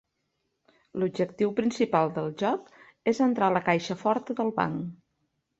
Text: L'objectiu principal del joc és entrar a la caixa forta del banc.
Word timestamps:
L'objectiu 1.01 1.51
principal 1.59 2.11
del 2.17 2.31
joc 2.45 2.73
és 3.15 3.23
entrar 3.29 3.51
a 3.53 3.59
la 3.59 3.65
caixa 3.71 4.01
forta 4.07 4.41
del 4.41 4.55
banc. 4.63 4.93